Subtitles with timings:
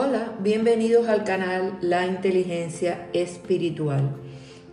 [0.00, 4.14] Hola, bienvenidos al canal La Inteligencia Espiritual.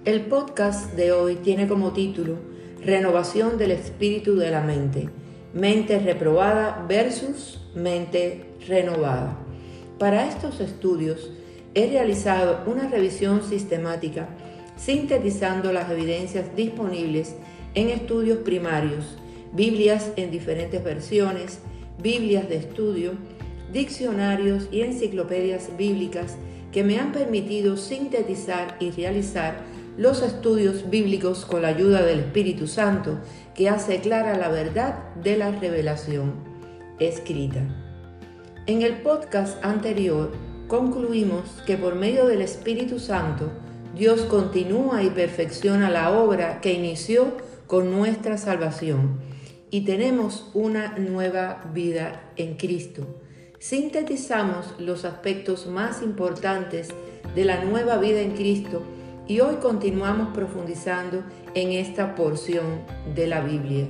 [0.06, 2.36] El podcast de hoy tiene como título
[2.84, 5.10] Renovación del Espíritu de la Mente,
[5.52, 9.40] mente reprobada versus mente renovada.
[9.98, 11.32] Para estos estudios
[11.74, 14.30] he realizado una revisión sistemática
[14.78, 17.36] sintetizando las evidencias disponibles
[17.74, 19.18] en estudios primarios,
[19.54, 21.62] Biblias en diferentes versiones,
[21.98, 23.14] Biblias de estudio,
[23.72, 26.38] diccionarios y enciclopedias bíblicas
[26.72, 29.64] que me han permitido sintetizar y realizar
[29.98, 33.20] los estudios bíblicos con la ayuda del Espíritu Santo
[33.54, 36.34] que hace clara la verdad de la revelación
[37.00, 37.62] escrita.
[38.68, 40.34] En el podcast anterior
[40.68, 43.52] concluimos que por medio del Espíritu Santo
[43.96, 47.38] Dios continúa y perfecciona la obra que inició
[47.68, 49.20] con nuestra salvación
[49.72, 53.25] y tenemos una nueva vida en Cristo.
[53.68, 56.90] Sintetizamos los aspectos más importantes
[57.34, 58.84] de la nueva vida en Cristo
[59.28, 61.24] y hoy continuamos profundizando
[61.56, 62.84] en esta porción
[63.16, 63.88] de la Biblia.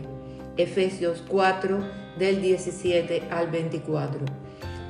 [0.56, 1.80] Efesios 4
[2.18, 4.22] del 17 al 24.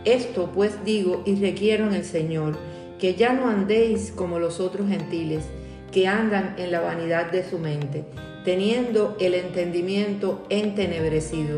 [0.04, 2.56] Esto pues digo y requiero en el Señor,
[3.00, 5.46] que ya no andéis como los otros gentiles,
[5.92, 8.06] que andan en la vanidad de su mente,
[8.44, 11.58] teniendo el entendimiento entenebrecido,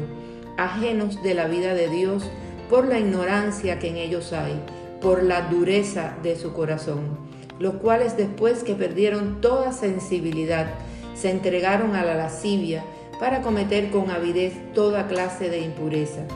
[0.56, 2.24] ajenos de la vida de Dios
[2.70, 4.60] por la ignorancia que en ellos hay,
[5.02, 7.18] por la dureza de su corazón,
[7.60, 10.68] los cuales después que perdieron toda sensibilidad,
[11.16, 12.84] se entregaron a la lascivia
[13.20, 16.28] para cometer con avidez toda clase de impureza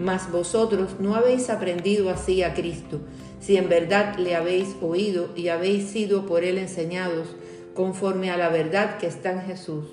[0.00, 3.00] mas vosotros no habéis aprendido así a Cristo,
[3.38, 7.36] si en verdad le habéis oído y habéis sido por él enseñados,
[7.74, 9.84] conforme a la verdad que está en Jesús.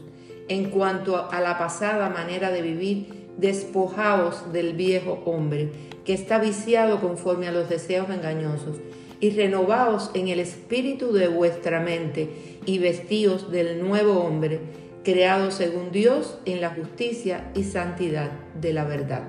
[0.47, 5.69] En cuanto a la pasada manera de vivir, despojaos del viejo hombre,
[6.05, 8.77] que está viciado conforme a los deseos engañosos,
[9.19, 12.29] y renovaos en el espíritu de vuestra mente,
[12.65, 14.59] y vestíos del nuevo hombre,
[15.03, 19.23] creado según Dios en la justicia y santidad de la verdad.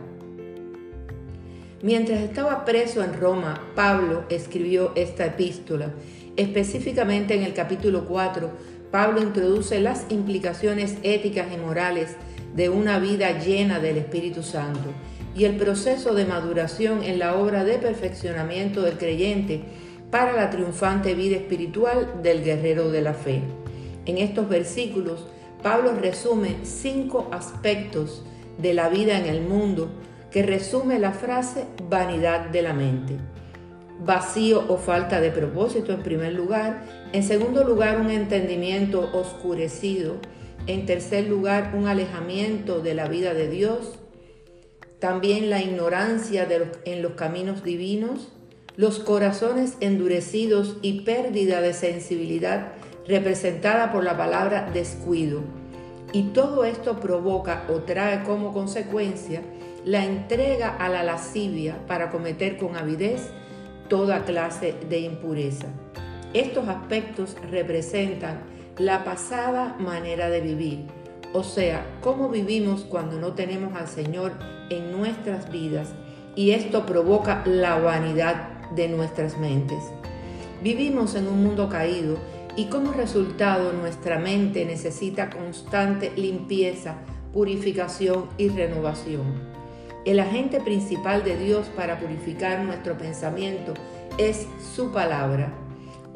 [1.83, 5.93] Mientras estaba preso en Roma, Pablo escribió esta epístola.
[6.37, 8.51] Específicamente en el capítulo 4,
[8.91, 12.17] Pablo introduce las implicaciones éticas y morales
[12.59, 14.91] de una vida llena del Espíritu Santo
[15.37, 19.63] y el proceso de maduración en la obra de perfeccionamiento del creyente
[20.11, 23.43] para la triunfante vida espiritual del guerrero de la fe.
[24.07, 25.29] En estos versículos,
[25.63, 28.25] Pablo resume cinco aspectos
[28.59, 29.89] de la vida en el mundo
[30.33, 33.19] que resume la frase vanidad de la mente.
[34.05, 36.85] Vacío o falta de propósito en primer lugar.
[37.13, 40.17] En segundo lugar, un entendimiento oscurecido.
[40.69, 43.99] En tercer lugar, un alejamiento de la vida de Dios.
[44.99, 46.47] También la ignorancia
[46.85, 48.29] en los caminos divinos.
[48.77, 52.73] Los corazones endurecidos y pérdida de sensibilidad
[53.07, 55.41] representada por la palabra descuido.
[56.13, 59.41] Y todo esto provoca o trae como consecuencia
[59.87, 63.31] la entrega a la lascivia para cometer con avidez
[63.89, 65.69] toda clase de impureza.
[66.35, 68.43] Estos aspectos representan
[68.79, 70.87] la pasada manera de vivir,
[71.33, 74.33] o sea, cómo vivimos cuando no tenemos al Señor
[74.71, 75.89] en nuestras vidas
[76.37, 79.83] y esto provoca la vanidad de nuestras mentes.
[80.63, 82.19] Vivimos en un mundo caído
[82.55, 86.99] y como resultado nuestra mente necesita constante limpieza,
[87.33, 89.25] purificación y renovación.
[90.05, 93.75] El agente principal de Dios para purificar nuestro pensamiento
[94.19, 95.68] es su palabra.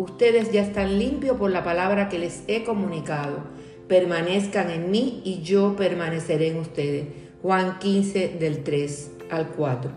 [0.02, 3.44] Ustedes ya están limpios por la palabra que les he comunicado.
[3.86, 7.04] Permanezcan en mí y yo permaneceré en ustedes.
[7.40, 9.92] Juan 15 del 3 al 4.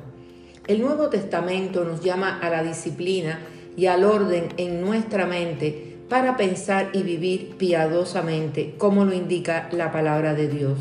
[0.68, 3.40] El Nuevo Testamento nos llama a la disciplina
[3.76, 9.92] y al orden en nuestra mente para pensar y vivir piadosamente, como lo indica la
[9.92, 10.78] palabra de Dios.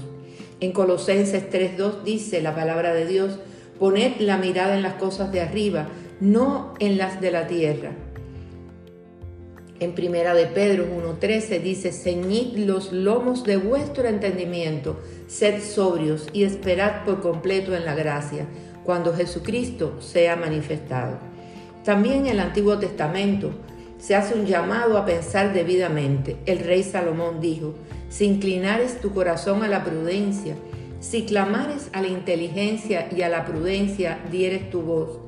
[0.61, 3.39] En Colosenses 3.2 dice la palabra de Dios,
[3.79, 5.89] poned la mirada en las cosas de arriba,
[6.21, 8.04] no en las de la tierra.
[9.81, 16.45] En Primera de Pedro 1.13 dice, ceñid los lomos de vuestro entendimiento, sed sobrios y
[16.45, 18.47] esperad por completo en la gracia,
[18.85, 21.19] cuando Jesucristo sea manifestado.
[21.85, 23.51] También en el Antiguo Testamento
[23.99, 26.37] se hace un llamado a pensar debidamente.
[26.47, 27.75] El rey Salomón dijo,
[28.09, 30.55] si inclinares tu corazón a la prudencia,
[31.01, 35.19] si clamares a la inteligencia y a la prudencia dieres tu voz,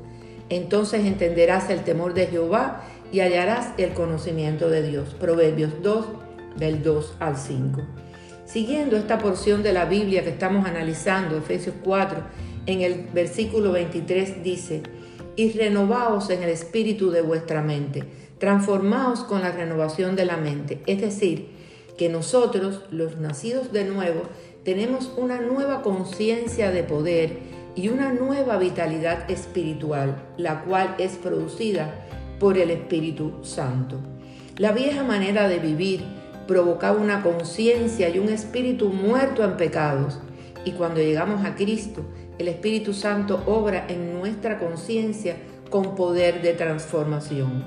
[0.48, 5.14] entonces entenderás el temor de Jehová y hallarás el conocimiento de Dios.
[5.18, 6.06] Proverbios 2,
[6.56, 7.82] del 2 al 5.
[8.44, 12.22] Siguiendo esta porción de la Biblia que estamos analizando, Efesios 4,
[12.66, 14.82] en el versículo 23 dice,
[15.36, 18.04] y renovaos en el espíritu de vuestra mente.
[18.38, 20.80] Transformaos con la renovación de la mente.
[20.86, 21.48] Es decir,
[21.96, 24.22] que nosotros, los nacidos de nuevo,
[24.64, 27.38] tenemos una nueva conciencia de poder
[27.74, 32.06] y una nueva vitalidad espiritual, la cual es producida
[32.38, 33.96] por el Espíritu Santo.
[34.58, 36.02] La vieja manera de vivir
[36.46, 40.18] provocaba una conciencia y un espíritu muerto en pecados,
[40.64, 42.02] y cuando llegamos a Cristo,
[42.38, 45.36] el Espíritu Santo obra en nuestra conciencia
[45.70, 47.64] con poder de transformación.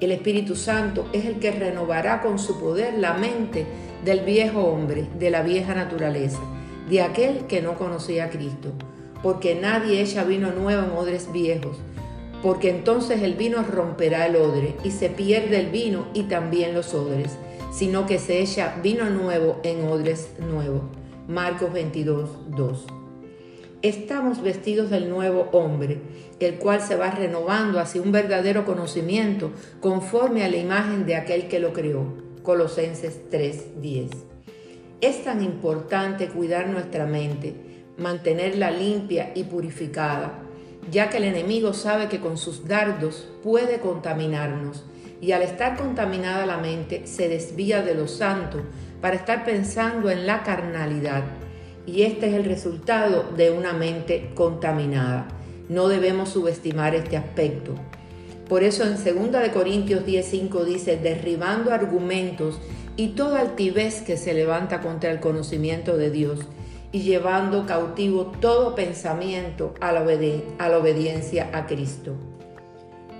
[0.00, 3.66] El Espíritu Santo es el que renovará con su poder la mente
[4.04, 6.40] del viejo hombre, de la vieja naturaleza,
[6.88, 8.72] de aquel que no conocía a Cristo,
[9.22, 11.78] porque nadie echa vino nuevo en odres viejos,
[12.46, 16.94] porque entonces el vino romperá el odre y se pierde el vino y también los
[16.94, 17.36] odres,
[17.72, 20.82] sino que se echa vino nuevo en odres nuevos.
[21.26, 22.86] Marcos 22, 2
[23.82, 25.98] estamos vestidos del nuevo hombre,
[26.38, 29.50] el cual se va renovando hacia un verdadero conocimiento
[29.80, 32.14] conforme a la imagen de aquel que lo creó.
[32.44, 34.10] Colosenses 3:10.
[35.00, 37.54] Es tan importante cuidar nuestra mente,
[37.98, 40.45] mantenerla limpia y purificada,
[40.90, 44.84] ya que el enemigo sabe que con sus dardos puede contaminarnos
[45.20, 48.62] y al estar contaminada la mente se desvía de lo santo
[49.00, 51.24] para estar pensando en la carnalidad
[51.86, 55.28] y este es el resultado de una mente contaminada.
[55.68, 57.74] No debemos subestimar este aspecto.
[58.48, 62.60] Por eso en 2 Corintios 10:5 dice, derribando argumentos
[62.96, 66.40] y toda altivez que se levanta contra el conocimiento de Dios
[66.92, 72.14] y llevando cautivo todo pensamiento a la, obediencia a Cristo.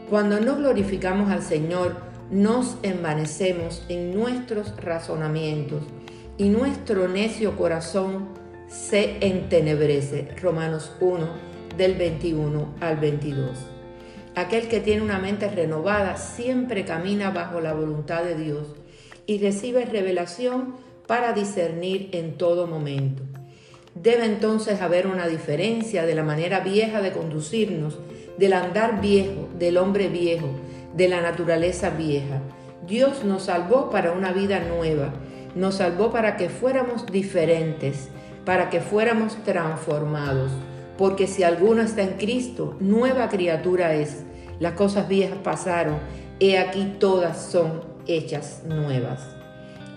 [0.09, 1.97] Cuando no glorificamos al Señor,
[2.31, 5.83] nos envanecemos en nuestros razonamientos
[6.39, 8.29] y nuestro necio corazón
[8.69, 10.29] se entenebrece.
[10.41, 11.29] Romanos 1
[11.77, 13.51] del 21 al 22.
[14.35, 18.69] Aquel que tiene una mente renovada siempre camina bajo la voluntad de Dios
[19.27, 20.75] y recibe revelación
[21.07, 23.23] para discernir en todo momento.
[24.03, 27.99] Debe entonces haber una diferencia de la manera vieja de conducirnos,
[28.37, 30.49] del andar viejo, del hombre viejo,
[30.95, 32.43] de la naturaleza vieja.
[32.87, 35.15] Dios nos salvó para una vida nueva,
[35.55, 38.11] nos salvó para que fuéramos diferentes,
[38.45, 40.53] para que fuéramos transformados.
[40.99, 44.25] Porque si alguno está en Cristo, nueva criatura es.
[44.61, 45.99] Las cosas viejas pasaron,
[46.39, 49.27] he aquí todas son hechas nuevas.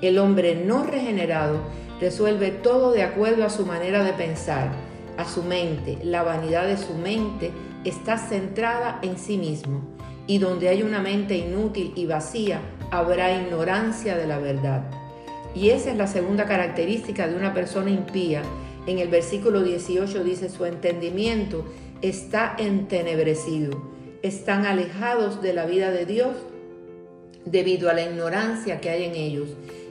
[0.01, 1.59] El hombre no regenerado
[1.99, 4.71] resuelve todo de acuerdo a su manera de pensar,
[5.17, 5.97] a su mente.
[6.03, 7.51] La vanidad de su mente
[7.83, 9.81] está centrada en sí mismo.
[10.27, 12.61] Y donde hay una mente inútil y vacía,
[12.91, 14.83] habrá ignorancia de la verdad.
[15.55, 18.43] Y esa es la segunda característica de una persona impía.
[18.85, 21.65] En el versículo 18 dice, su entendimiento
[22.01, 23.81] está entenebrecido.
[24.21, 26.35] Están alejados de la vida de Dios
[27.45, 29.49] debido a la ignorancia que hay en ellos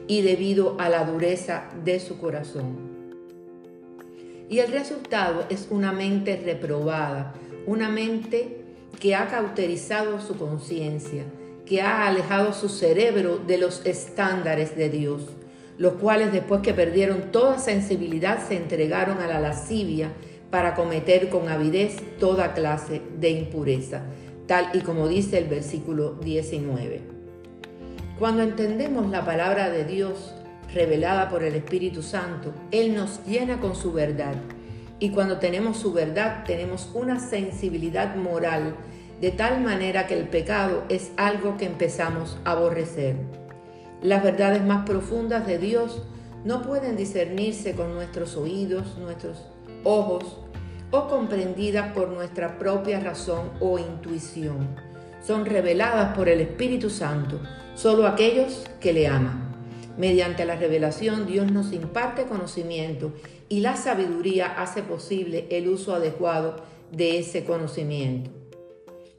[0.09, 2.89] y debido a la dureza de su corazón.
[4.49, 7.35] Y el resultado es una mente reprobada,
[7.67, 8.65] una mente
[8.99, 11.25] que ha cauterizado su conciencia,
[11.65, 15.23] que ha alejado su cerebro de los estándares de Dios
[15.79, 20.13] los cuales después que perdieron toda sensibilidad se entregaron a la lascivia
[20.51, 24.03] para cometer con avidez toda clase de impureza,
[24.47, 27.18] tal y como dice el versículo 19.
[28.19, 30.35] Cuando entendemos la palabra de Dios
[30.75, 34.35] revelada por el Espíritu Santo, Él nos llena con su verdad.
[34.99, 38.75] Y cuando tenemos su verdad, tenemos una sensibilidad moral
[39.21, 43.15] de tal manera que el pecado es algo que empezamos a aborrecer.
[44.03, 46.03] Las verdades más profundas de Dios
[46.45, 49.47] no pueden discernirse con nuestros oídos, nuestros
[49.85, 50.41] ojos
[50.91, 54.75] o comprendidas por nuestra propia razón o intuición.
[55.25, 57.41] Son reveladas por el Espíritu Santo,
[57.79, 59.55] solo aquellos que le aman.
[59.97, 63.13] Mediante la revelación Dios nos imparte conocimiento
[63.49, 66.57] y la sabiduría hace posible el uso adecuado
[66.91, 68.31] de ese conocimiento.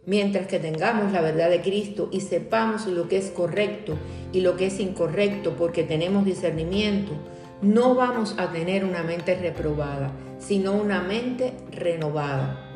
[0.06, 3.98] Mientras que tengamos la verdad de Cristo y sepamos lo que es correcto
[4.34, 7.14] y lo que es incorrecto porque tenemos discernimiento,
[7.62, 12.69] no vamos a tener una mente reprobada, sino una mente renovada.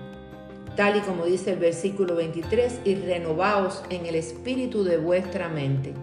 [0.75, 5.93] Tal y como dice el versículo 23, y renovaos en el espíritu de vuestra mente.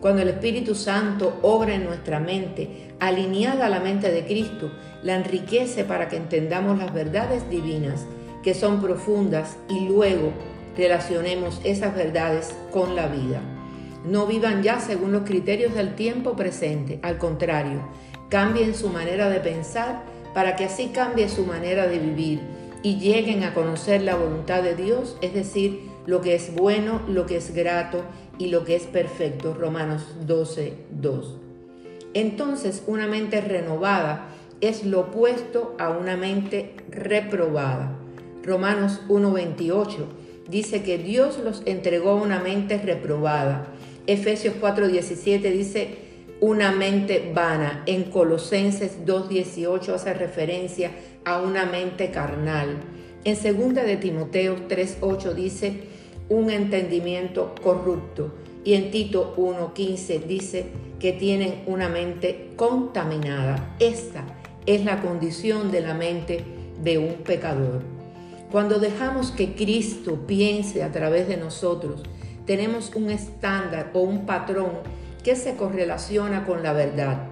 [0.00, 4.70] Cuando el Espíritu Santo obra en nuestra mente, alineada a la mente de Cristo,
[5.02, 8.04] la enriquece para que entendamos las verdades divinas,
[8.42, 10.32] que son profundas, y luego
[10.76, 13.40] relacionemos esas verdades con la vida.
[14.04, 17.80] No vivan ya según los criterios del tiempo presente, al contrario,
[18.28, 20.02] cambien su manera de pensar
[20.34, 22.55] para que así cambie su manera de vivir
[22.86, 27.26] y lleguen a conocer la voluntad de Dios, es decir, lo que es bueno, lo
[27.26, 28.04] que es grato
[28.38, 29.54] y lo que es perfecto.
[29.54, 31.36] Romanos 12, 2.
[32.14, 34.28] Entonces, una mente renovada
[34.60, 37.98] es lo opuesto a una mente reprobada.
[38.44, 40.06] Romanos 1.28
[40.48, 43.66] dice que Dios los entregó a una mente reprobada.
[44.06, 45.98] Efesios 4.17 dice
[46.40, 47.82] una mente vana.
[47.86, 50.92] En Colosenses 2.18 hace referencia
[51.26, 52.78] a una mente carnal.
[53.24, 55.80] En 2 de Timoteo 3.8 dice
[56.28, 58.32] un entendimiento corrupto.
[58.64, 60.66] Y en Tito 1.15 dice
[61.00, 63.74] que tienen una mente contaminada.
[63.80, 64.24] Esta
[64.66, 66.44] es la condición de la mente
[66.82, 67.82] de un pecador.
[68.52, 72.04] Cuando dejamos que Cristo piense a través de nosotros,
[72.46, 74.70] tenemos un estándar o un patrón
[75.24, 77.26] que se correlaciona con la verdad.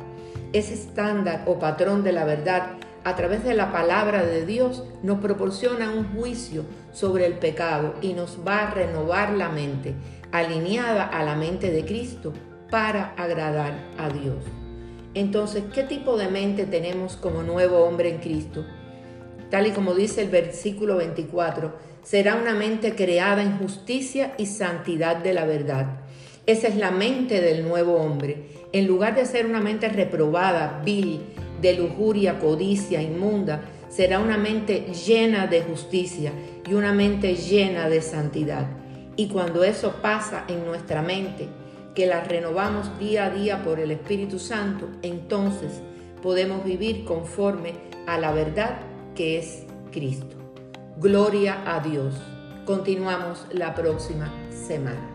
[0.53, 5.21] Ese estándar o patrón de la verdad a través de la palabra de Dios nos
[5.21, 9.95] proporciona un juicio sobre el pecado y nos va a renovar la mente,
[10.33, 12.33] alineada a la mente de Cristo
[12.71, 14.43] para agradar a Dios.
[15.13, 18.65] Entonces, ¿qué tipo de mente tenemos como nuevo hombre en Cristo?
[19.51, 25.17] Tal y como dice el versículo 24, será una mente creada en justicia y santidad
[25.17, 26.01] de la verdad.
[26.47, 28.49] Esa es la mente del nuevo hombre.
[28.73, 31.21] En lugar de ser una mente reprobada, vil,
[31.65, 36.31] de lujuria, codicia, inmunda, será una mente llena de justicia
[36.69, 38.67] y una mente llena de santidad.
[39.17, 41.49] Y cuando eso pasa en nuestra mente,
[41.95, 45.81] que la renovamos día a día por el Espíritu Santo, entonces
[46.23, 47.73] podemos vivir conforme
[48.07, 48.81] a la verdad
[49.15, 50.37] que es Cristo.
[50.99, 52.15] Gloria a Dios.
[52.67, 55.14] Continuamos la próxima semana.